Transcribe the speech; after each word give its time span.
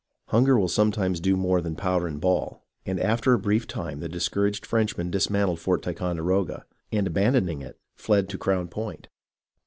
Hunger 0.29 0.57
will 0.57 0.67
some 0.67 0.91
times 0.91 1.19
do 1.19 1.35
more 1.37 1.61
than 1.61 1.75
powder 1.75 2.07
and 2.07 2.19
ball; 2.19 2.65
and 2.87 2.99
after 2.99 3.33
a 3.33 3.37
brief 3.39 3.67
time 3.67 3.99
the 3.99 4.09
discouraged 4.09 4.65
Frenchmen 4.65 5.11
dismantled 5.11 5.59
Fort 5.59 5.83
Ticon 5.83 6.15
deroga, 6.17 6.63
and 6.91 7.05
abandoning 7.05 7.61
it 7.61 7.77
fled 7.95 8.27
to 8.29 8.39
Crown 8.39 8.67
Point. 8.67 9.09